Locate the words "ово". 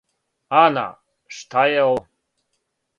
1.93-2.05